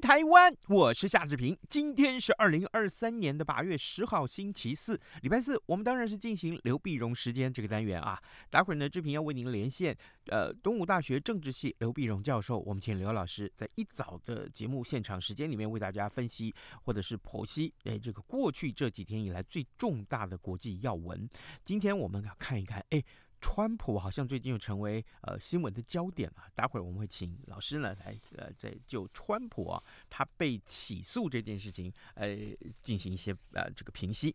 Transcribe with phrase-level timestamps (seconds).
[0.00, 0.54] 台湾！
[0.68, 1.56] 我是夏志平。
[1.68, 5.60] 今天是二零二三年的八月十号，星期四，礼拜四。
[5.66, 8.20] 我们当然是进行刘碧荣时间这个单元啊。
[8.48, 12.58] 待会儿呢，志平要为您连线，呃，东吴大学政治系刘碧荣教授。
[12.60, 21.28] 我们请刘老师在一早的节目现场时间里面为大家分析或者是剖析，哎，这个过去这几天以来最重大的国际要闻。
[21.64, 23.02] 今天我们要看一看，哎。
[23.40, 26.44] 川普好像最近又成为呃新闻的焦点了。
[26.54, 32.36] 待会儿我们会请老师呢来呃再就川普啊他被起诉这件事情呃
[32.82, 34.34] 进行一些呃这个评析。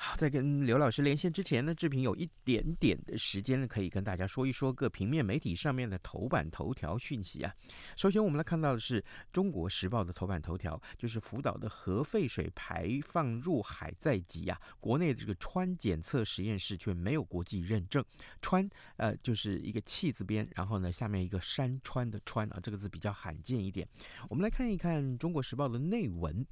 [0.00, 7.52] 好，在跟刘老师连线之前呢，志平有一点点的时间呢，可以跟大家说一说各平面媒体上面的头版头条讯息啊。
[7.96, 18.02] 首先，我们来看到的是《中国时报》的头版头条，就是福岛的核废水排放入海在即啊，国内的这个川检测实验室却没有国际认证。
[18.40, 23.86] 川呃就是一个气字边，然后呢下面一个山川的川啊，这个字比较罕见一点。
[24.28, 26.46] 我们来看一看《中国时报》的内文。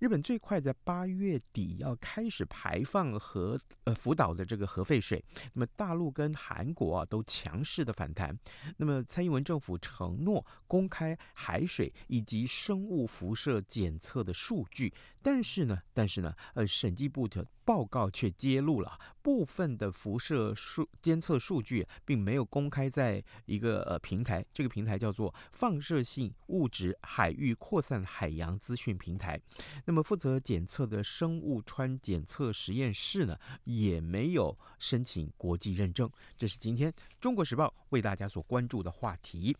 [0.00, 8.34] 日本最快在八月底要开始排放核呃福岛的这个核废水，那么大陆跟韩国啊都强势的反弹。
[8.78, 14.90] 那么蔡英文政府承诺公开海水以及生物辐射检测的数据，
[15.22, 29.38] 但是呢，但是呢，呃，审计部的报告却揭露了部分的辐射数监测数据并没有公开在一个呃平台，这个平台叫做放射性物质海域扩散海洋资讯平台。
[29.84, 36.10] 那么负责检测的生物氚检测实验室呢，也没有申请国际认证。
[36.36, 39.56] 这是今天《中国时报》为大家所关注的话题。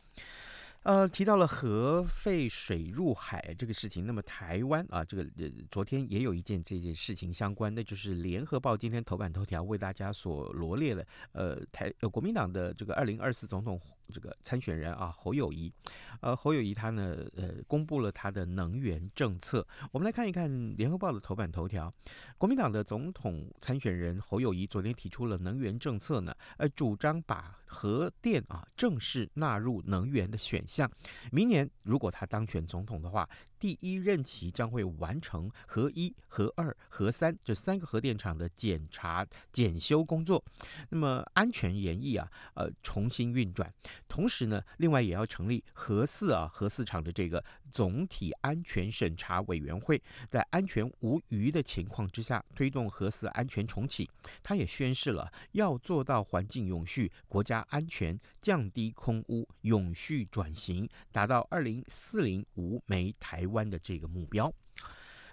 [0.82, 13.78] 呃，提到了核废水入海这个事情，那么台湾啊，这个呃，昨天也有一件这件事情相关，那就是《联合报》今天头版头条为大家所罗列了，呃，台呃国民党的这个二零二四总统。
[14.10, 15.72] 这个参选人啊，侯友谊，
[16.20, 19.66] 呃，侯友谊他呢，呃，公布了他的能源政策。
[19.92, 21.92] 我们来看一看《联合报》的头版头条，
[22.36, 30.90] 国民党的总统参选人侯友谊昨天提出了能源政策呢，呃，主张把核电啊正式纳入能源的选项。
[31.30, 33.28] 明年如果他当选总统的话，
[33.60, 40.42] 第一任期将会完成核一、核二、核三这三个核电厂的检查检修工作，
[40.88, 43.72] 那么安全延役啊，呃，重新运转。
[44.08, 54.10] 同时呢，另外也要成立核四啊，核四厂的这个总体安全审查委员会，在安全无虞的情况之下，推动核四安全重启。
[54.42, 64.52] 他也宣示了要做到环境永续、国家安全、降低空污、永续转型，达到二零四零无煤台弯的这个目标。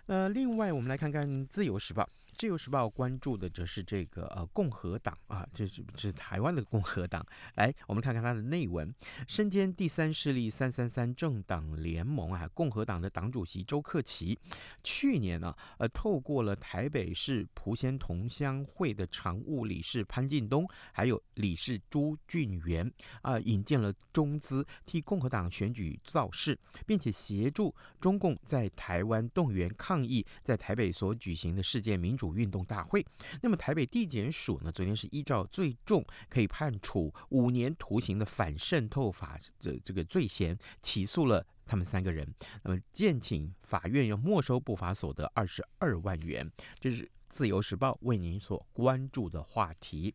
[0.06, 2.04] 呃，另外我们来看看《自由时报》。
[2.38, 7.26] 《自由时报》关注的则是这个呃共和党啊，这是这是台湾的共和党。
[7.56, 8.94] 来，我们看看它的内文。
[9.28, 14.38] 身兼第三势力三三三政党联盟啊，共和党的党主席周克齐，
[14.84, 22.92] 去年呢，呃，透过了台北市蒲仙同乡会的常务理事潘进东，还有理事朱俊元
[23.24, 26.56] 啊，引荐了中资替共和党选举造势，
[26.86, 32.27] 并且协助中共在台湾动员抗议，在台北所举行的世界民主。
[32.36, 33.06] 运动大会，
[33.42, 42.28] 那么台北地检署呢，昨天是依照最重可以判处五年徒刑的反渗透法的这个罪嫌，起诉了他们三个人。
[42.64, 46.50] 那么建请法院要没收不法所得二十二万元。
[46.80, 50.14] 这是自由时报为您所关注的话题。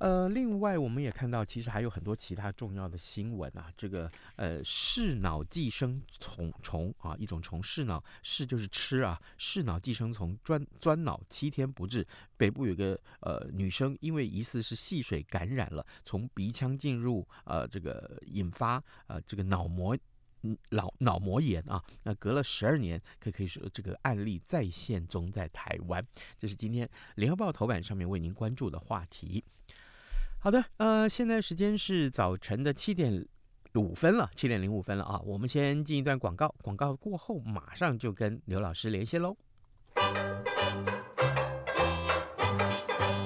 [0.00, 3.70] 呃，另外我们也看到，其实还有很多其他重要的新闻啊。
[3.76, 12.06] 这个呃，嗜脑寄生虫虫啊，一种虫，嗜脑嗜就是吃啊，嗜脑寄生虫钻钻脑七天不治。
[12.38, 19.94] 北部有个呃女生，因为疑似是戏水感染了，从鼻腔进入呃这个引发呃这个脑膜
[20.70, 21.84] 脑脑膜炎啊。
[22.04, 26.02] 那隔了十二年，可可以说这个案例再现中在台湾。
[26.38, 29.44] 这是今天联合报头版上面为您关注的话题。
[30.42, 33.26] 好的，呃，现在时间是早晨的七点
[33.74, 35.20] 五分了，七点零五分了啊。
[35.26, 39.36] 我们先进一段广告，广告过后马上就跟刘老师连线喽。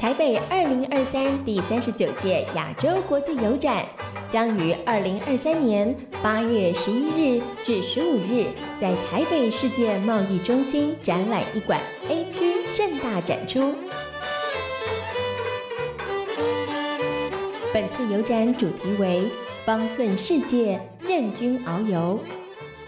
[0.00, 3.86] 台北二零二三第三十九届亚洲国际邮展
[4.28, 8.48] 将于二零二三年八月十一日至十五日
[8.80, 13.72] 在台北世界贸易中心展览一馆 A 区盛大展出。
[17.74, 19.28] 本次邮展主题为
[19.66, 22.20] “方寸世界，任君遨游”。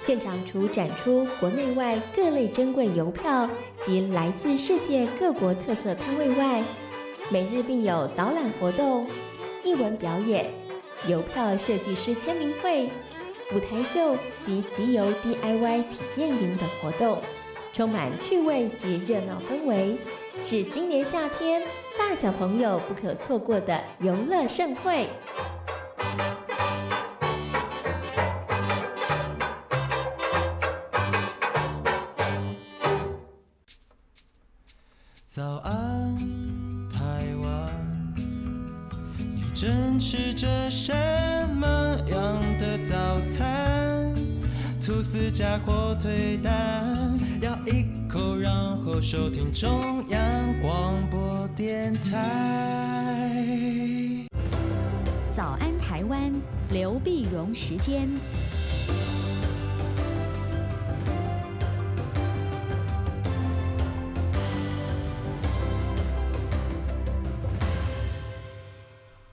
[0.00, 3.50] 现场除展出国内外各类珍贵邮票
[3.84, 6.62] 及来自世界各国特色摊位外，
[7.30, 9.04] 每日并有导览活动、
[9.64, 10.48] 艺文表演、
[11.08, 12.84] 邮票设计师签名会、
[13.52, 17.18] 舞台秀及集邮 DIY 体验营等活动，
[17.72, 19.96] 充满趣味及热闹氛围，
[20.48, 21.60] 是今年夏天
[21.98, 25.08] 大小朋友不可错过的游乐盛会。
[35.26, 36.16] 早安，
[36.92, 37.00] 台
[37.42, 38.14] 湾，
[39.18, 40.92] 你正吃着什
[41.56, 41.66] 么
[42.06, 44.14] 样的早餐？
[44.80, 53.36] 吐司加火腿蛋，咬一口，然后收听中央广播电台。
[55.34, 56.32] 早安，台湾，
[56.70, 58.08] 刘碧荣时间。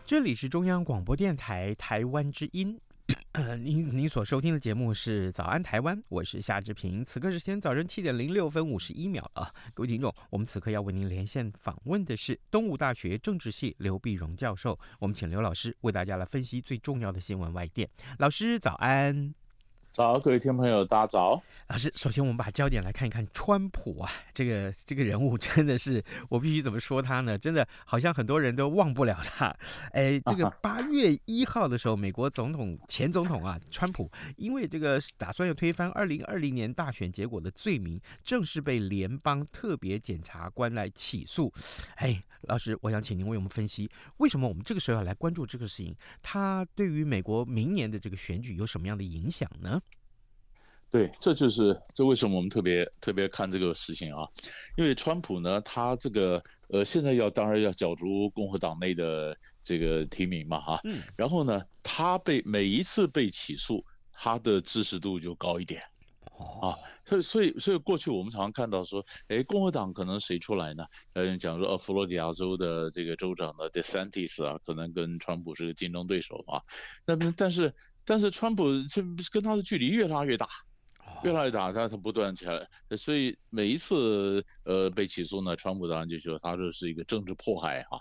[0.06, 2.78] 这里是中央广播电台台湾之音，
[3.34, 7.04] 呃您您所收听的节目是《早安台湾》，我是夏志平。
[7.04, 17.90] 此刻时间早晨七点零六分五十一秒啊，各位听众，我们此刻要为您连线访问的是东吴大学政治系刘碧荣教授，我们请刘老师为大家来分析最重要的新闻外电。
[18.20, 19.43] 老师早安。
[19.94, 21.40] 早，各位听众朋友，大家早。
[21.68, 27.38] 老师，首先我们把焦点来看一看川普啊，这个这个人物真的是，我必须怎么说他呢？
[27.38, 29.56] 真的好像很多人都忘不了他。
[29.92, 41.54] 哎，这个八月一号的时候，美国总统前总统啊，川普因为这个打算要推翻二零二零年大选结果的罪名，正式被联邦特别检察官来起诉。
[41.98, 42.20] 哎。
[42.48, 45.96] 老师，我想请您为我们分析，为什么我们这个时候要来关注这个事情？
[46.22, 49.82] 它对于美国明年的这个选举有什么样的影响呢？
[50.94, 54.28] 对，这就是这为什么我们特别特别看这个事情啊？
[54.78, 65.82] 因为川普呢，他这个呃，现在要当然要角逐共和党内的这个提名嘛，哈，嗯，然后呢，他被每一次被起诉，他的支持度就高一点，
[66.62, 66.78] 啊。
[67.06, 70.86] 所以，所以，所以过去我们常常看到说，哎，共和党可能谁出来呢？
[71.14, 76.62] 嗯，讲说，呃，佛罗里达州的这个州长的 DeSantis 啊，可能跟川普是个竞争对手啊。
[77.04, 77.74] 那么，但是，
[78.06, 79.02] 但是川普这
[79.32, 80.48] 跟他的距离越拉越大，
[81.24, 82.68] 越来越大，他他不断起来。
[82.98, 87.98] 所以每一次呃被起诉呢，川普当然就说他这是一个政治迫害哈。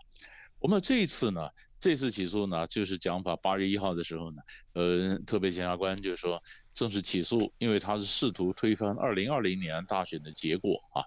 [0.59, 1.49] 我们这一次呢，
[1.81, 4.43] 这次起诉呢，就是讲法八月一号的时候呢，
[4.75, 6.43] 呃，特别检察官就说。
[6.75, 11.05] 正式起诉，因为他是试图推翻二零二零年大选的结果啊，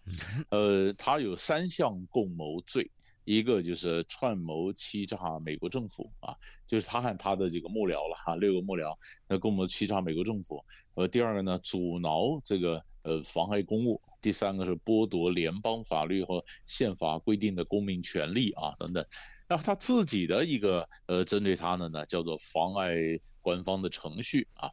[0.52, 2.88] 呃，他有三项共谋罪，
[3.26, 6.34] 一个就是串谋欺诈美国政府啊，
[6.66, 8.96] 就是他和他的这个幕僚了哈，六个幕僚，
[9.28, 10.64] 那共谋欺诈美国政府，
[10.94, 19.06] 呃，第二个呢，阻挠这个呃妨碍公务，第三个是剥夺联邦法律和宪法规定的公民权利啊等等，
[19.48, 22.96] 然后他自己的一个呃针对他的呢叫做妨碍
[23.42, 24.70] 官方的程序啊。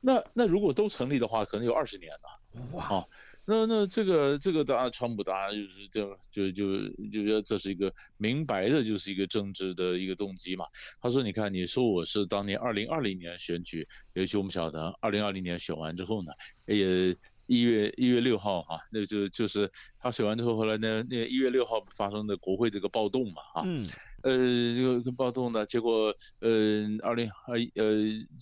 [0.00, 2.70] 那那如果都成立的话，可能有二十年了。
[2.72, 3.04] 哇，啊、
[3.46, 10.64] 那那这个这个当然，川普当然就是这样，就就就觉得这是一个明白的，就是一个政治的一个动机嘛。
[10.98, 16.32] 他说：“你看，你说我是当年二零二零年选举，尤其我们晓得，二零二零年选完之后呢，
[16.64, 17.14] 也
[17.46, 23.86] 一月一月六号哈、啊，那就就是他选完之后，后来呢，那一月六号发生的国会这个暴动嘛，啊，嗯，
[24.22, 27.94] 呃，这个暴动呢，结果呃，二零二呃，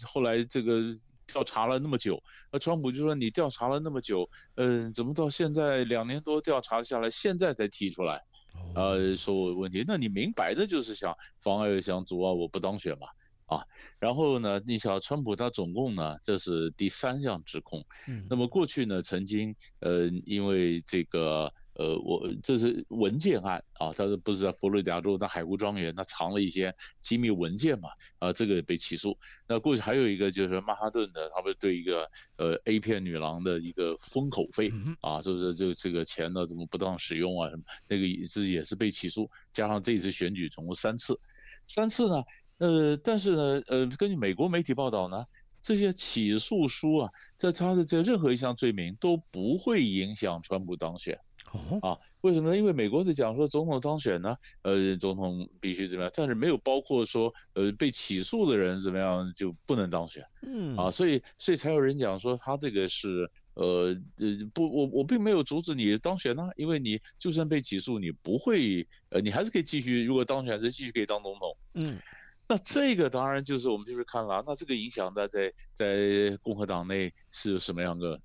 [0.06, 0.94] 后来这个。
[1.32, 8.20] 调查了那么久，那川普就说：“你调查了那么久，嗯、呃，怎么到现在两年多调查下来，现在才提出来，
[8.74, 9.82] 呃，说我问题？
[9.86, 13.06] 那你明摆着就是想妨碍、想阻碍我不当选嘛，
[13.46, 13.64] 啊？
[13.98, 17.82] 然后呢，你想川普他总共呢，这是第三项指控，
[18.28, 27.88] 那么过去呢，曾经呃，因为这个。”呃，我这是文件案啊，他是不是在佛罗里达州那海湖庄园，他藏了一些机密文件嘛？
[28.18, 29.16] 啊，这个被起诉。
[29.46, 36.44] 那过去还有一个就是曼哈顿的，他不是对一个呃 A 片女郎的一个封口费啊，是不是就这个钱呢？
[36.44, 37.48] 怎么不当使用啊？
[37.48, 41.18] 什么那个也是也是被起诉，加上这次选举总共三次，
[41.66, 42.22] 三次呢？
[42.58, 45.24] 呃，但是呢，呃，根据美国媒体报道呢，
[45.60, 51.18] 这些起诉书啊，在他的这任何一项罪名都不会影响川普当选。
[51.50, 52.56] 哦啊，为什么呢？
[52.56, 60.24] 因为美国是讲说总统当选呢，呃，总统必须怎么样，但是没有包括说呃被起诉的人怎么样就不能当选。
[60.46, 71.56] 嗯啊，所以所以才有人讲说他这个是呃呃不，我我并没有阻止你当选呢、啊，因为你就算被起诉，你不会呃你还是可以继续，如果当选是继续可以当总统。
[71.74, 71.98] 嗯。
[72.48, 78.20] 那这个当然就是我们就是看了，那这个影响在在在共和党内是什么样的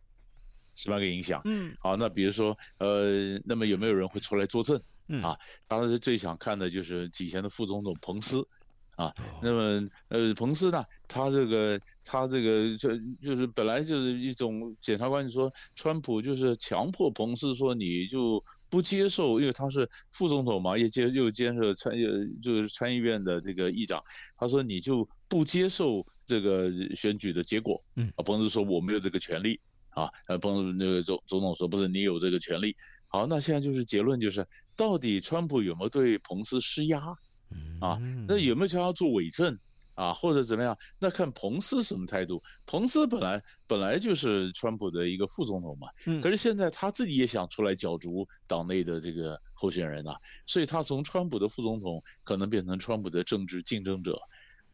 [0.78, 1.42] 什么样的影响？
[1.44, 4.82] 嗯，好，那比如说呃，那么有没有人会出来作证？
[5.10, 8.48] 嗯啊，当时最想看的就是以前的副总统彭斯，
[8.96, 18.42] 啊，那么呃，彭斯呢，他这个他这个就就是本来就是一种检察官就说，川普就是强迫彭斯说你就。
[18.70, 22.06] 不接受，因为他是副总统嘛，也接又兼任参议
[22.42, 24.04] 就是参议院的这个议长。
[24.36, 27.82] 他说你就不接受这个选举的结果。
[27.96, 29.58] 嗯，啊，彭斯说我没有这个权利
[30.02, 30.10] 啊。
[30.28, 32.76] 呃，彭那个总总统说不是你有这个权利。
[33.08, 37.00] 好，那现在就是结论就是，到底川普有没有对彭斯施压？
[37.80, 39.58] 啊，那有没有想要做伪证？
[39.94, 40.78] 啊，或者怎么样？
[41.00, 42.40] 那看彭斯什么态度。
[42.68, 54.16] 彭斯本来本来就是川普的一个副总统嘛，嗯，可是现在他自己也想出来角逐党内的这个候选人啊，所以他从川普的副总统可能变成川普的政治竞争者，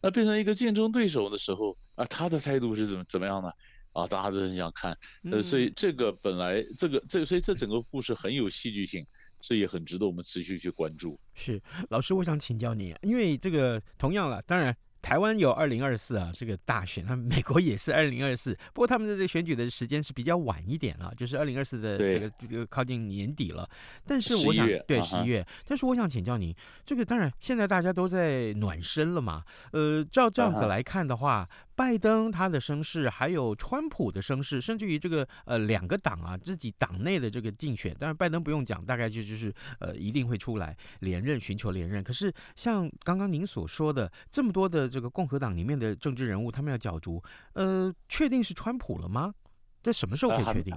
[0.01, 3.50] 那变成一个竞争对手的时候啊，他的态度是怎么怎么样呢？
[3.94, 4.96] 啊，大家都很想看，
[5.32, 9.06] 呃，所以这个本来这个这，所以这整个故事很有戏剧性，
[9.40, 11.20] 所以也很值得我们持续去关注。
[11.34, 14.76] 是，老师，我想请教你，因为这个同样了，当然。
[15.03, 23.69] 台湾有二零二四啊，这个大选，那美国也是二零二四，不过他们的这个选举的时间是比较晚一点了，就是二零二四的这个这个靠近年底了。
[24.07, 26.55] 但是我想，对十一月，但是我想请教您，
[26.86, 29.43] 这个当然现在大家都在暖身了嘛，
[29.74, 31.43] 呃，照这样子来看的话，
[31.75, 42.01] 拜登他的声势，还有川普的声势，甚至于这个呃两个党啊自己党内的这个竞选，当然拜登不用讲，大概就就是呃一定会出来连任，寻求连任。
[42.01, 44.93] 可是像刚刚您所说的这么多的。
[44.94, 47.22] 这个共和党里面的政治人物，他们要角逐，
[47.54, 49.34] 呃，确定是川普了吗？
[49.82, 50.74] 这什么时候可以确定？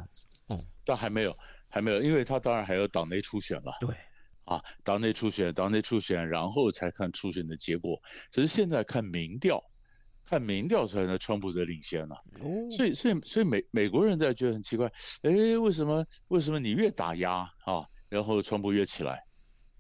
[0.49, 1.37] 嗯，但还没有，
[1.69, 3.73] 还没有，因为他当然还有党内初选了。
[3.79, 3.95] 对，
[4.47, 7.97] 啊，党内初选，党内初选，然后才看初选的结果。
[8.33, 9.63] 只是现在看民调，
[10.25, 12.17] 看民调出来的川普在领先了。
[12.41, 14.91] 哦，所以，所以，所以美美国人在觉得很奇怪，
[15.23, 16.05] 哎，为什么？
[16.29, 19.23] 为什么你越打压啊，然后川普越起来？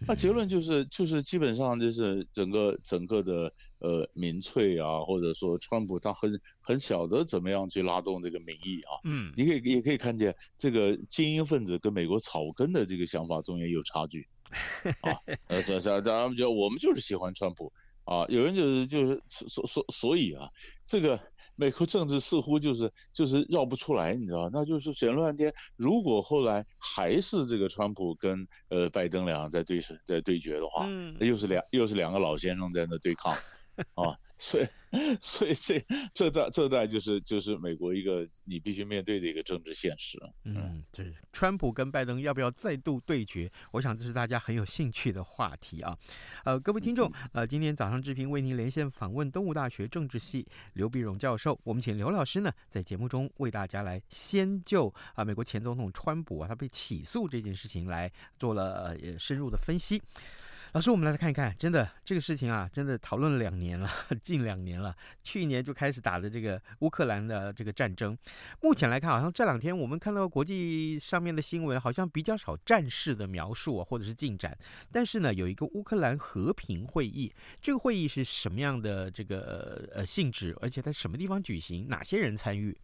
[0.07, 3.52] 那结论就是，就是基本上就是整个整个的。
[3.78, 8.90] 呃，民粹啊，或者说川普他很很晓得怎么样去拉动这个民意啊。
[9.04, 14.26] 嗯，你可以也可以看见这个精英分子跟美国草根的这个想法中间有差距
[15.02, 15.12] 啊。
[15.49, 17.71] 呃，这这他们就我们就是喜欢川普
[18.04, 20.49] 啊，有人就是就是所所所以啊，
[20.83, 21.21] 这个
[21.54, 33.37] 美国政治似乎就是就是绕不出来，你知道，那就是选了半天，如果后来还是这个川普跟呃拜登两个在对声在对决的话，嗯，又是两又是两个老先生在那对抗。
[33.95, 34.66] 啊，所以，
[35.21, 40.18] 所以这这代这代就是就是美国一个你必须面对的一个政治现实。
[40.45, 43.50] 嗯，对，川普跟拜登要不要再度对决？
[43.73, 45.97] 我想这是大家很有兴趣的话题啊。
[46.45, 60.02] 呃，各位听众，呃，今天早上志平为您连线访问东吴大学政治系刘必荣教授，我们请刘老师呢在节目中为大家来先就啊美国前总统川普啊他被起诉这件事情来做了呃深入的分析。
[60.73, 63.88] 老师，我们来看一看，真的这个事情啊，真的讨论了两年了，
[64.23, 64.94] 近两年了。
[65.23, 68.16] 去年就开始打的这个乌克兰的这个战争，
[68.61, 74.56] 目前来看，好像这两天我们看到国际上面的新闻，好像比较少战事的描述啊，或者是进展。
[74.92, 80.54] 但是呢，有一个乌克兰和平会议，这个会议是什么样的这个呃性质？
[80.61, 81.88] 而且在什么地方举行？
[81.88, 82.76] 哪些人参与？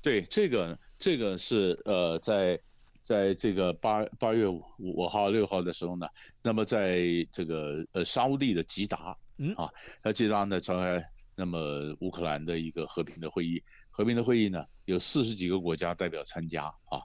[0.00, 2.58] 对，这个这个是呃在。
[3.02, 6.06] 在这个八八月五五号六号的时候呢，
[6.42, 7.00] 那么在
[7.32, 9.68] 这个呃沙乌地的吉达，嗯啊，
[10.02, 11.02] 那吉达呢召开
[11.34, 17.00] 那么乌克兰的一个和平的会议，和平的会议呢有四十几个国家代表参加啊。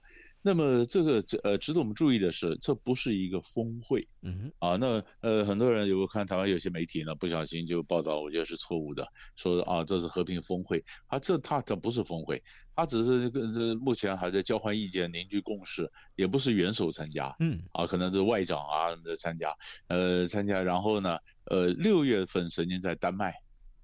[0.47, 9.03] 那么这个呃值得我们注意的是，这不是一个峰会，嗯啊，那呃很多人有看台湾有些媒体呢不小心就报道，我觉得是错误的，
[9.35, 12.39] 说啊这是和平峰会，啊这它它不是峰会，
[12.75, 17.59] 它只是这目前还在交换意见、凝聚共识，也不是元首参加，嗯。
[17.71, 19.51] 啊可能是外长啊什么的参加，
[19.87, 23.33] 呃参加，然后呢呃六月份曾经在丹麦。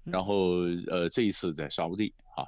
[0.04, 2.46] 然后，呃，这一次在沙乌地啊，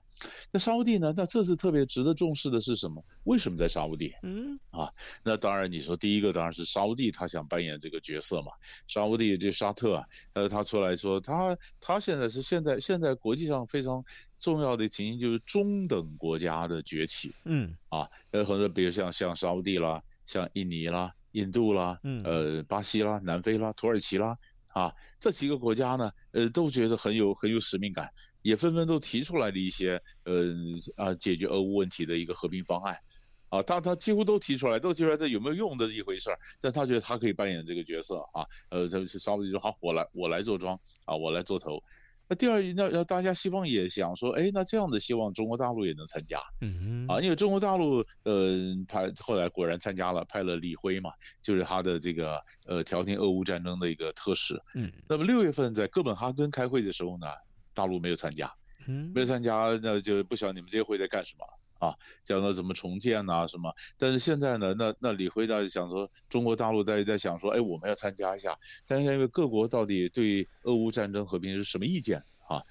[0.50, 1.12] 那沙乌地呢？
[1.16, 3.04] 那这次特别值得重视的是什么？
[3.24, 4.14] 为什么在沙乌地？
[4.22, 4.90] 嗯，啊，
[5.22, 8.52] 那当然，你说第一个当然是沙乌地，他想扮演这个角色嘛。
[8.86, 14.04] 沙乌地这沙特啊，呃，他出来说，他他现在是现在现在国际上非常
[14.36, 17.34] 重要的情形，就是中等国家的崛起。
[17.44, 20.02] 嗯，啊，呃，很多比如像像沙乌地啦。
[20.26, 24.34] 像印尼啦、印度啦、嗯呃巴西啦、南非啦、土耳其啦
[24.72, 28.10] 啊这几个国家呢，呃都觉得很有很有使命感，
[28.44, 30.54] 也纷纷都提出来了一些呃
[30.96, 32.96] 啊解决俄乌问题的一个和平方案。
[33.48, 41.80] 啊，他他几乎都提出来，都提出来这有没有用的一回事儿，但他觉得他可以扮演这个角色啊，呃，他就稍微就说好，我来我来做庄啊，我来做头。
[42.26, 51.10] 那第二，那那大家西方也想说，哎，那这样的希望中国大陆也能参加，嗯啊，因为中国大陆呃派后来果然参加了，派了李辉嘛，
[51.40, 54.60] 就是他的这个呃调停俄乌战争的一个特使。
[54.74, 57.26] 嗯，那么六月份在哥本哈根开会的时候呢，
[57.74, 58.50] 大陆没有参加，
[58.86, 61.44] 嗯，没有参加，那就不晓得你们这些会在干什么。
[61.80, 72.62] 啊，讲到怎么重建呐、啊、什么，但是现在呢，那那李辉在想说，中国大陆在在想说，哎，我们要参加一下，参加因为各国到底对俄乌战争和平是什么意见啊？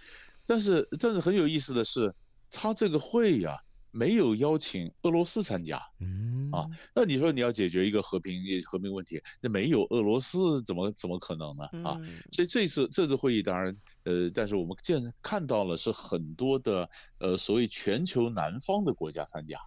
[0.48, 2.12] 但是但是很有意思的是，
[2.50, 11.66] 他这个会呀、啊，没有邀请俄罗斯参加，嗯啊，那你说你要解决一个和平和平问题，那没有俄罗斯怎么怎么可能呢？
[11.88, 12.00] 啊，
[12.32, 13.76] 所以这次这次会议当然。
[14.04, 19.58] 呃，但是我们见看到了是很多的呃所谓全球南方的国家参加，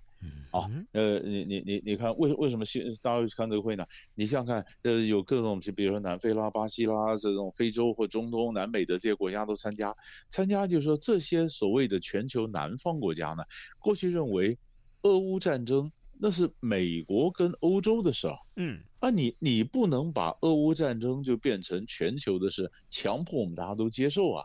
[0.51, 3.85] 啊，呃，你你你你看为为什么新大家会看这个会呢？
[4.15, 9.95] 你想想看，呃，有各种比如说南非啦、巴西啦这种非洲或中东南美的这些国家都参加，
[10.29, 13.43] 参加就是说这些所谓的全球南方国家呢，
[13.79, 14.59] 过去认为
[15.03, 18.81] 俄乌战争那是美国跟欧洲的事儿，嗯。
[18.99, 24.45] 啊你，你你不能把俄乌战争就变成全球的事，强迫我们大家都接受啊，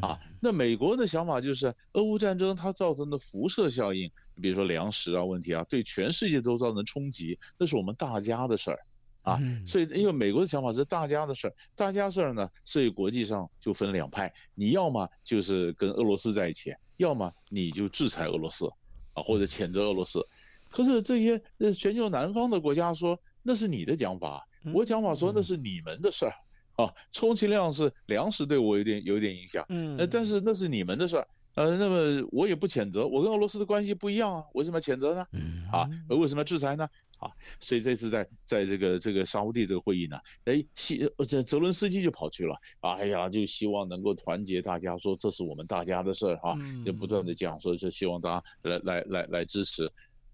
[0.00, 8.78] 啊，那美国的想法就是俄乌战争它造成的辐射效应，比如说粮食啊问题啊，对全世界都造成冲击，那是我们大家的事儿，
[9.22, 18.66] 啊，所以因为美国的想法是大家的事儿，大家事儿呢，所以国际上就分两派，你要么就是跟俄罗斯在一起，要么你就制裁俄罗斯，
[19.12, 20.24] 啊，或者谴责俄罗斯，
[20.70, 23.18] 可是这些呃全球南方的国家说。
[23.42, 26.34] 那是你的讲法，我讲法说那是你们的事儿，
[26.76, 35.26] 啊，充其量是粮食对我有点有点影响，嗯，但是那是你们的事儿，呃，那么我也不谴责，我跟俄罗斯的关系不一样啊，为什么要谴责呢？
[35.72, 36.86] 啊，为什么要制裁呢？
[37.18, 37.30] 啊，
[37.60, 46.54] 所以这次在在这个这个沙乌地这个会议呢，哎，希这泽伦斯基就跑去了，哎呀，就希望能够团结大家，说这是我们大家的事儿哈，
[46.84, 49.90] 就不断的讲说是希望大家来来来来支持。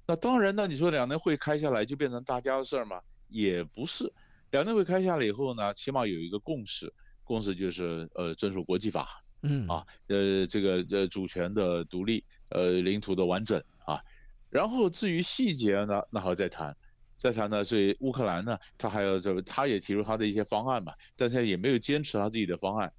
[0.06, 3.00] 那当然，呢你说两年会开下来就变成大家的事儿吗？
[3.28, 4.12] 也不是，
[4.52, 6.92] 两年会开下来以后呢，起码有一个共识，
[7.24, 9.08] 共识就是呃遵守国际法，
[9.42, 14.00] 嗯啊，呃这个这主权的独立，呃领土的完整啊，
[14.48, 16.76] 然后至于细节呢，那还要再谈，
[17.16, 22.92] 再谈呢，所以乌克兰呢，他还要这他也提出他的一些方案嘛，但是也没有坚持他自己的方案。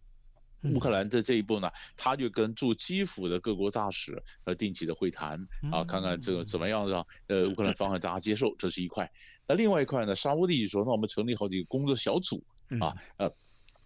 [0.63, 5.39] 乌克兰的这一步呢，他就跟驻基辅的各国大使呃定期的会谈
[5.71, 9.09] 啊，看看这个怎么样让呃乌克兰方案大家接受，这是一块。
[9.47, 12.43] 那另外一块呢，沙乌地就说，那我们成立好几个工作小组
[12.81, 13.31] 啊，呃，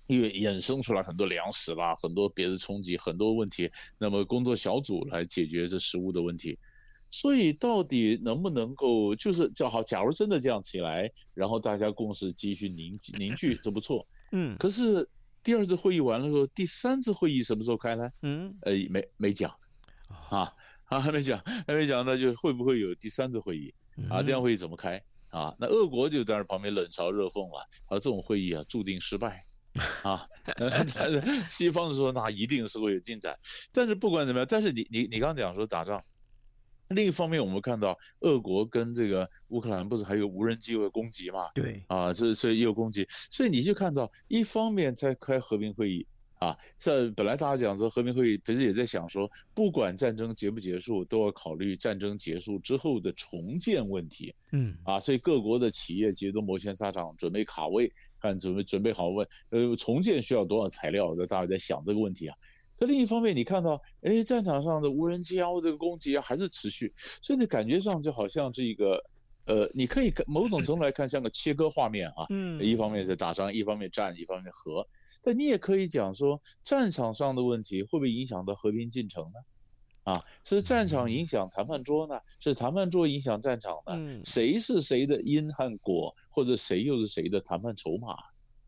[0.08, 6.58] 因为衍生出来很多粮食啦，很多别的冲击，很多问题，那么工作小组来解决这食物的问题。
[7.12, 9.84] 所以到底能不能够就是叫好？
[9.84, 14.08] 假如真的这样起来，然后大家共识继续凝凝聚， 这不错。
[14.32, 15.08] 嗯，可是。
[15.44, 18.10] 第二次会议完了之后，第三次会议什么时候开呢？
[18.22, 19.54] 嗯，呃，没没讲，
[20.30, 20.54] 啊
[20.86, 23.74] 啊还没讲，还没讲，那就会不会有第三次会议？
[24.10, 25.02] 啊，这样会议怎么开？
[25.30, 29.46] 啊，那俄国就在那旁边冷嘲热讽了，啊，这种会议啊注定失败，
[30.04, 30.28] 啊，
[31.50, 33.38] 西方说那一定是会有进展，
[33.72, 36.04] 但是不管怎么样，但是你你你刚讲说打仗。
[36.96, 41.50] 另一方面，我们看到俄国跟这个乌克兰不是还有无人机的攻击嘛？
[41.54, 46.06] 对，啊，这所以也有攻击，所以你就看到一方面在开和平会议
[46.40, 54.34] 啊，这本来大家讲说和平会议，其实也在想说，不管战争结不结束，都要考虑战争结束之后的重建问题。
[54.52, 61.14] 嗯，啊，所以各国的企业其实都摩拳擦掌，准备卡位，看准备准备好问，呃，重建需要多少材料？
[61.16, 62.36] 那大家在想这个问题啊。
[62.82, 69.00] 那另一方面，你看到，哎，战场上的无人机啊，或这个攻击啊，还是持续，所以你感觉上就好像是一个，
[69.46, 74.84] 呃，你可以某种程度来看，像个切割画面啊，嗯，一方面是打仗，一方面战，一方面和，
[75.22, 80.12] 但你也可以讲说，战场上的问题会不会影响到和平进程呢？
[80.12, 82.20] 啊，是战场影响谈判桌呢？
[82.40, 83.94] 是谈判桌影响战场呢？
[84.24, 88.16] 谁是谁的因和果，或者谁又是谁的谈判筹码？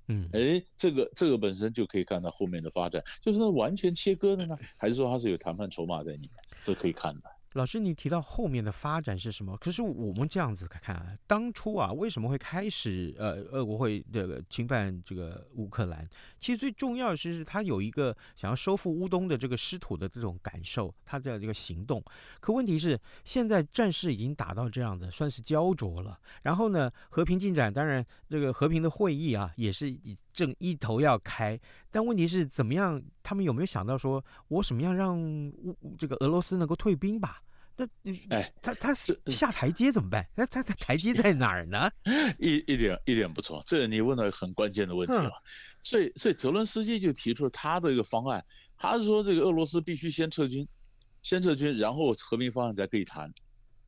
[0.07, 6.31] 嗯，哎，这个这个本身就可以看到后面的发展，就是完全切割的呢，还是说它是有谈判筹码在里面？
[6.61, 7.32] 这可以看的。
[7.53, 9.55] 老师，你提到后面的发展是什么？
[9.57, 16.07] 可是我们这样子看看啊，当初啊，为什么会开始呃，俄国会这个侵犯这个乌克兰？
[16.39, 22.03] 其实最重要的是，他有一个想要收复乌东的这个失土的这种感受，他的这个行动。
[22.39, 26.19] 可问题是，现在战事已经打到这样子，算是胶着了。
[26.41, 29.95] 然后呢，和平进展，当然这个和平的会议啊，也是
[30.31, 31.59] 正一头要开。
[31.91, 32.99] 但问题是，怎么样？
[33.21, 37.41] 他们有没有想到说，我什么样让乌这个俄罗斯能够退兵吧？
[37.75, 37.87] 那
[38.29, 40.27] 哎，他他是下台阶怎么办？
[40.35, 41.89] 那他他台阶在哪儿呢？
[42.39, 45.31] 一一点一点不错，这你问到很关键的问题了。
[45.81, 48.43] 所以所以泽伦斯基就提出了他的一个方案，
[48.77, 50.67] 他是说这个俄罗斯必须先撤军，
[51.21, 53.31] 先撤军，然后和平方案才可以谈。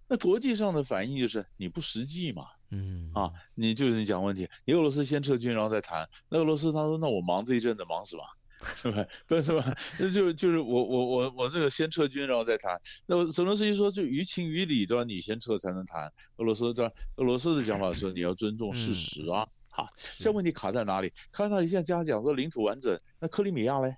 [0.08, 6.08] 那国际上的反应就是你不实际嘛，嗯啊，你就是你讲问题，你俄罗斯先撤军，然后再谈。
[6.30, 8.24] 那俄罗斯他说，那我忙这一阵子忙什么？
[8.76, 9.06] 是吧？
[9.28, 9.76] 不是吧？
[10.00, 12.80] 那就就是我我我我这个先撤军，然后再谈。
[13.08, 15.04] 那泽伦斯基说，就于情于理，对吧？
[15.04, 16.12] 你先撤才能谈。
[16.38, 16.94] 俄罗斯对吧？
[17.18, 19.46] 俄罗斯的讲法说，你要尊重事实啊。
[19.72, 21.12] 好，现在问题卡在哪里？
[21.32, 21.68] 卡在哪里？
[21.68, 23.96] 现在加讲说领土完整，那克里米亚嘞？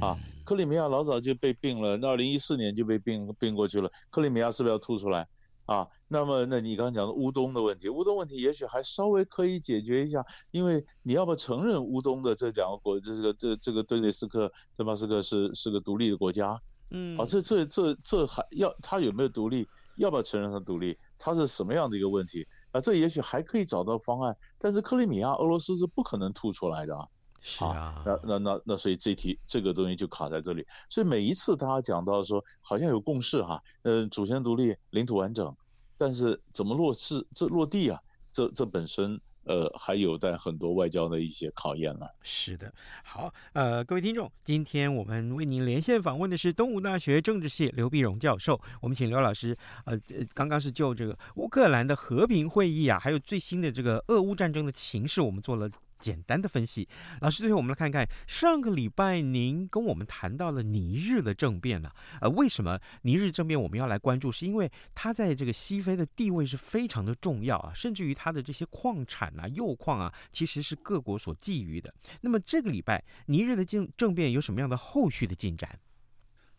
[0.00, 3.88] 啊，克里米亚老早就被并了，那二零一四年就被并并过去了。
[4.10, 5.26] 克里米亚是不是要吐出来？
[5.66, 16.56] 啊，那么那你刚刚讲的乌东的问题，乌东问题也许还稍微可以解决一下，因为你要不承认乌东的这两个国，这个这这个顿涅斯克、顿巴斯克是是个独立的国家，
[16.90, 22.80] 嗯，啊，这这这这还要他有没有独立，要不要承认他独立，他是什么样的一个问题啊？
[22.80, 27.04] 这也许还可以找到方案，但是克里米亚俄罗斯是不可能吐出来的啊，
[27.48, 35.54] 是啊，那那那那所以这题这个东西就卡在这里，所以每一次大家讲到说好像有共识哈，呃，主权独立，领土完整。
[35.96, 38.00] 但是怎么落实这落地啊？
[38.32, 42.12] 这这本身呃还有待很多外交的一些考验了。
[42.20, 42.70] 是的，
[43.04, 48.60] 好，呃，各位听众，今天我们为您连线访问的是东吴大学政治系刘碧荣教授。
[48.80, 49.96] 我们请刘老师，呃，
[50.34, 55.70] 刚刚是就这个乌克兰的和平会议啊，还有最新的这个俄乌战争的情势，我们做了。
[55.98, 56.88] 简单的分析，
[57.20, 62.20] 老师，最后我们来看看上个礼拜您跟我们谈到了尼日的政变呢、啊？
[62.22, 64.30] 呃，为什么尼日政变我们要来关注？
[64.30, 71.92] 是因为它在这个西非的地位是非常的重要啊，甚至于它的这些矿产啊、铀矿啊，其实是各国所觊觎的。
[72.20, 75.78] 那么这个礼拜尼日的政政变有什么样的后续的进展？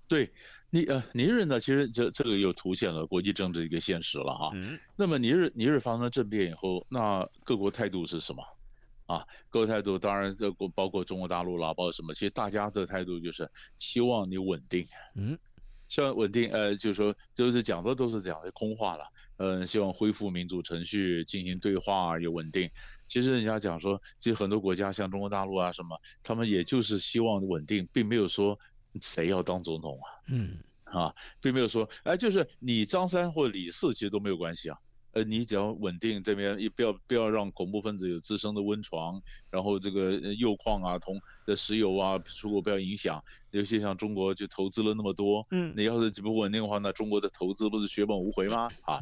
[0.08, 0.32] 对，
[0.70, 4.52] 尼呃尼日呢，其实这这个又凸显了国际政治一个现实了哈。
[4.54, 4.80] 嗯。
[4.96, 8.42] 那么尼日尼日发生了政变以后，那各国态度是什么？
[9.08, 12.14] 啊，各个态度当然，这国包括中国大陆啦，包括什么？
[12.14, 15.38] 其实大家的态度就是希望你稳定，嗯，
[15.88, 16.52] 希望稳定。
[16.52, 19.06] 呃，就是说，就是讲的都是讲的空话了。
[19.38, 22.70] 嗯，希望恢复民主程序，进行对话，有稳定。
[23.08, 28.60] 其实人家讲说，其实很多国家像中国大陆啊什么，他们也就是希望稳定，并没有说
[29.00, 34.78] 谁要当总统啊，嗯，啊，并没有说，哎，就是你张三或李四其实都没有关系啊。
[35.14, 43.24] 呃，你只要稳定这边，也不要不要让恐怖分子有滋生的温床，然后这个铀矿啊、铜的石油啊出口不要影响。
[43.52, 48.70] 尤其像中国就投资了那么多，嗯，你要是不稳定的话，那中国的投资不是血本无回吗？
[48.82, 49.00] 啊，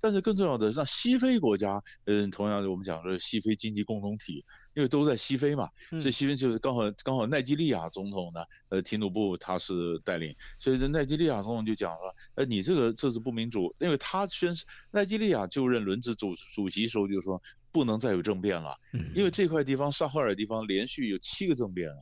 [0.00, 4.42] 但是更重要的，让西非国家，嗯，同样的我们讲说西非经济共同体。
[4.78, 18.72] 因为都在西非嘛，所以西非就是刚好刚好奈及利亚总统呢，呃，提努布他是带领，所以这奈及利亚总统就讲了，呃，你这个这是不民主，因为他宣誓奈及利亚就任轮值主主席时候就说不能再有政变了，
[19.16, 22.00] 因为这块地方萨赫尔地方连续有七个政变了，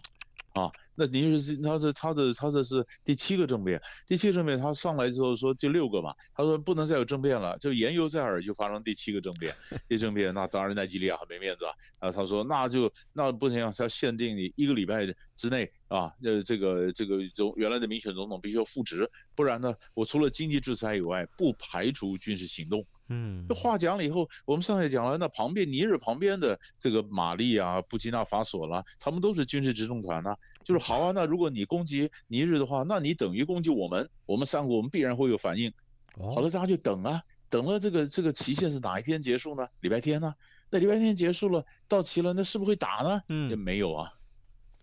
[0.60, 0.70] 啊。
[0.98, 9.54] 那您是他是他的他这是第七个政变，第七个政变他上来之后说就六个嘛，他说不能再有政变了，就言犹在耳，就发生第七个政变，
[9.86, 22.82] 第政变那当然奈及利亚很没面子啊，啊他说那就那不行，他限定你一个礼拜之内啊，呃这个这个总原来的民选总统必须要复职，不然呢我除了经济制裁以外，不排除军事行动。
[23.08, 30.36] 嗯，这话讲了以后，我们上来讲了，那旁边尼日旁边的这个马利啊、布基纳法索啦，他们都是军事执政团呐。
[30.64, 35.72] 就是好啊，那如果你攻击尼日的话，那你等于攻击我们，我们三国我们必然会有反应。
[36.18, 39.64] 好了，大家就等啊，等了这个这个期限是哪一天结束呢？
[39.82, 40.34] 礼拜天呢？
[40.68, 43.20] 那礼拜天结束了，到期了，那是不是会打呢？
[43.28, 44.10] 嗯，也没有啊，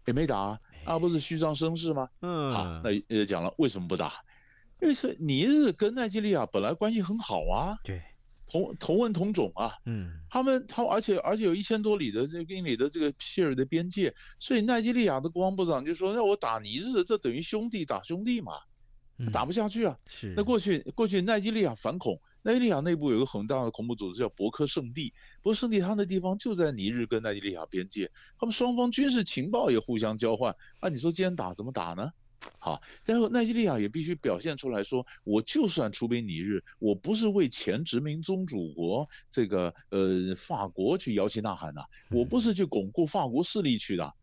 [0.05, 2.07] 也没打啊，啊不是虚张声势吗？
[2.21, 4.13] 嗯，好，那也讲了为什么不打？
[4.81, 7.77] 因为是尼日跟奈及利亚本来关系很好啊。
[7.83, 8.01] 对。
[8.49, 18.53] 同同文同种啊，嗯，他们他而且而且有一千多里的这个英里的这个希尔的边界，所以奈及利亚的国防部长就说，让我打尼日，这等于兄弟打兄弟嘛，
[19.31, 19.97] 打不下去啊。
[20.07, 20.33] 是。
[20.35, 30.53] 那过去过去奈及利亚反恐，奈及利亚内部有个很大的恐怖组织叫博科圣地，博科圣地他那地方就在尼日跟奈及利亚边界，他们双方军事情报也互相交换。
[30.79, 32.11] 啊，你说今天打怎么打呢？
[32.59, 44.13] 好，然后奈及利亚也必须表现出来说，我就算出兵尼日，我不是为前殖民宗主国这个呃法国去摇旗呐喊的，我不是去巩固法国势力去的。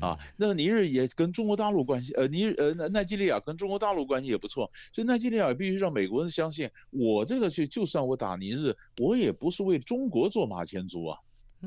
[0.00, 11.18] 啊，那个尼日也跟中国大陆关系，呃，尼日呃奈奈及利亚跟中国大陆关系也不错，所以奈及利亚也必须让美国人相信，我这个去就算我打尼日，我也不是为中国做马前卒啊，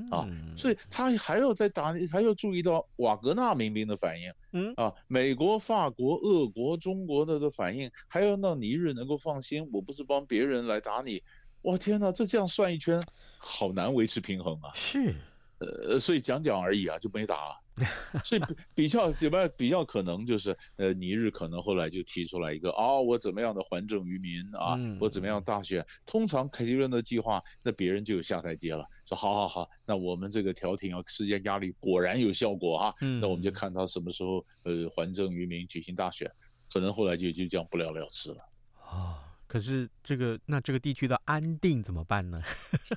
[0.09, 4.73] 啊，所以他还要再打，还要注意到瓦格纳民兵的反应，嗯。
[4.75, 11.21] 啊，美国、法国、俄国、中国的这反应，还要让尼日能够放心，我不是帮别人来打你，
[11.61, 13.01] 我天哪，这这样算一圈，
[13.37, 15.15] 好难维持平衡啊，是，
[15.63, 17.55] 呃，所以讲讲而已啊，就没打啊。
[18.23, 25.83] 所以比比较怎么比较可能就是，呃，尼日可能后来就提出来一个啊、哦，我怎么样的还政于民啊，我怎么样大选。
[26.05, 36.31] 通常凯迪伦的计划，那别人就有下台阶了，说好好好，那我们这个调停啊，施加压力果然有效果啊，那我们就看他什么时候呃还政于民，举行大选，
[36.71, 38.37] 可能后来就就这样不了了之了
[38.85, 39.22] 啊。
[39.53, 42.41] 可是这个，那这个地区的安定怎么办呢？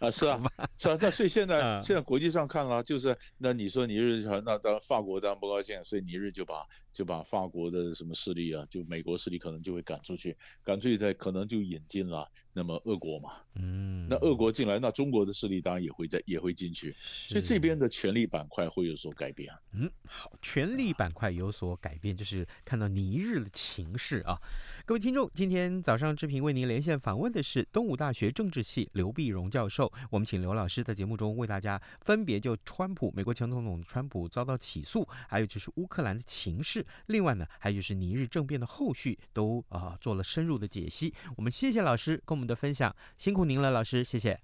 [0.01, 0.43] 啊， 是啊，
[0.79, 19.53] 是啊，那所以现在现在国际上看了，就是那你说尼日，那当法国当然不高兴，所以尼日就把就把法国的什么势力啊，就美国势力可能就会赶出去，赶出去再可能就引进了那么俄国嘛，嗯，那俄国进来，那中国的势力当然也会在也会进去，所以这边的权力板块会有所改变。
[19.75, 24.41] 嗯，好，权力板块有所改变，就是看到尼日的情势啊。
[24.87, 29.93] 各位听众，今天早上志平为您连线访问的是东吴大学政治系刘必荣教授。
[30.11, 41.13] 我们请刘老师在节目中为大家分别就川普，美国前总统川普遭到起诉，还有就是乌克兰的情势，另外呢，还有就是尼日政变的后续，都啊、做了深入的解析。
[41.37, 44.39] 我们谢谢老师跟我们的分享，辛苦您了，老师，谢谢，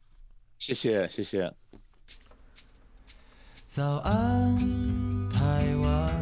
[0.59, 1.55] 谢谢，谢谢。
[3.69, 4.59] 早安，
[5.31, 6.22] 台湾。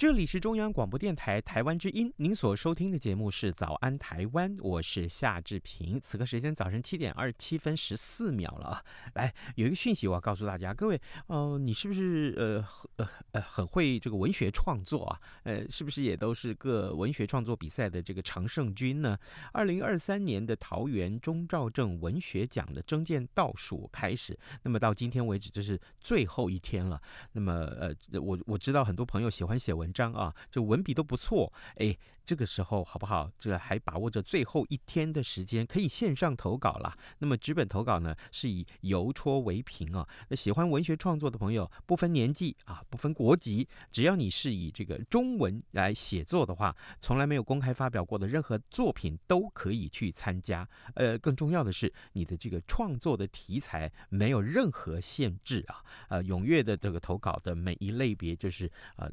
[0.00, 6.00] 这里是中央广播电台台湾之音，您所收听的节目是《早安台湾》，我是夏志平。
[6.00, 8.84] 此刻时间早晨七点二十七分十四秒了啊！
[9.16, 15.20] 来，有一个讯息我要告诉大家，各位，呃，你是不是呃呃呃很会这个文学创作啊？
[15.42, 19.18] 呃，是不是也都是各文学创作比赛的这个常胜军呢？
[19.52, 26.98] 二零二三年的桃园中兆正文学奖的征件倒数开始，那么到今天为止这是最后一天了。
[27.32, 29.89] 那么呃，我我知道很多朋友喜欢写文。
[29.92, 31.96] 章啊，就文笔都不错，哎。
[32.30, 33.28] 这个时候好不好？
[33.36, 36.96] 这还把握着最后一天的时间，可以线上投稿了。
[37.18, 40.08] 那么纸本投稿呢，是以邮戳为凭啊。
[40.28, 50.68] 那喜欢文学创作的朋友，不分年纪啊，不分国籍，只要你是以这个中文来写作的话，从来没有公开发表过的任何作品都可以去参加。
[50.94, 55.82] 呃，更重要的是，你的这个创作的题材没有任何限制啊。
[56.08, 59.10] 呃，踊跃的这个投稿的每一类别，就是呃，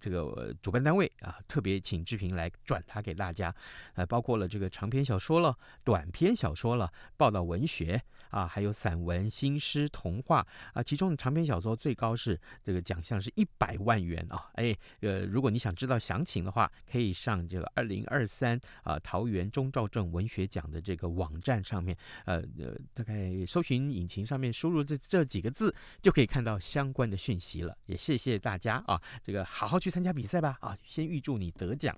[0.00, 2.29] 这个主办单位啊，特别请志平。
[2.34, 3.54] 来转达给大家，
[3.94, 10.82] 呃，包括了这个长篇小说了、短篇小说了、报道文学啊，还有散文、新诗、童话啊。
[10.82, 14.50] 其中的长篇小说最高是这个奖项是一百万元啊！
[14.54, 27.76] 哎，呃，如果你想知道详情的话，可以上这个二零二三啊桃园钟肇政文学奖的这个网站上面，呃呃，大概搜寻引擎上面输入这这几个字，就可以看到相关的讯息了。
[27.86, 30.76] 也谢谢大家啊，这个好好去参加比赛吧啊！
[30.84, 31.96] 先预祝你得奖。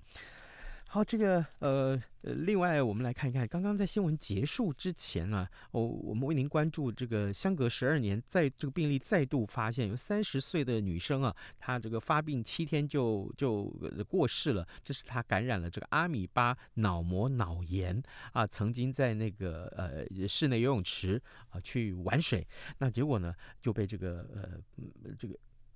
[0.94, 13.64] 好，这个呃呃，另外我们来看一看，刚刚在新闻结束之前呢，哦，我们为您关注这个相隔十二年，在这个病例再度发现，有三十岁的女生啊，她这个发病七天就就
[14.06, 18.02] 过世了，这是她感染了这个阿米巴脑膜脑炎
[18.34, 25.34] 啊，曾经在那个呃室内游泳池啊去玩水，那结果呢就被这个呃这个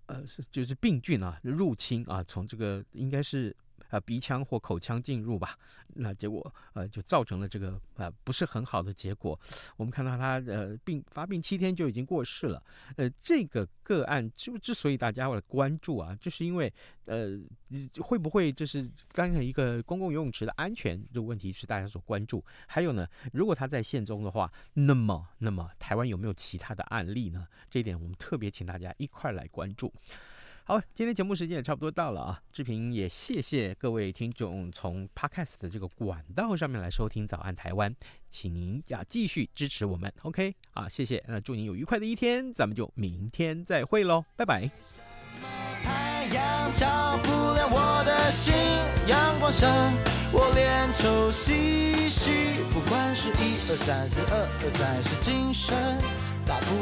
[0.09, 3.57] 呃是就是病菌啊入侵啊，从这个应该是。
[3.90, 5.59] 啊，鼻腔或口腔进入吧，
[5.94, 9.38] 那结果呃就造成了这个呃不是很好的结果。
[9.77, 12.62] 我们看到他呃病发病七天就已经过世了。
[12.96, 16.72] 呃，这个个案之之所以大家会来关注啊，就是因为
[17.05, 17.38] 呃
[18.01, 22.44] 会不会就是刚才一个公共游泳池的安全这个问题是大家所关注。
[22.66, 27.46] 还有呢，如果他在现中的话，那么那么台湾有没有其他的案例呢？
[27.70, 29.92] 这一点我们特别请大家一块来关注。
[30.68, 37.88] 好，今天节目时间也差不多到了啊，志平也谢谢各位听众从 Podcast 的这个管道上面来收听《早安台湾》，
[38.29, 40.57] 请您要继续支持我们，OK？
[40.72, 44.68] 啊，谢谢，那祝您有愉快的一天，咱们就明天再会喽，拜拜。
[45.85, 48.52] 太阳照不亮我的心，
[49.07, 49.68] 阳光下
[50.33, 52.29] 我脸臭兮兮，
[52.74, 55.96] 不管是一二三四二二三是精神，
[56.44, 56.74] 大不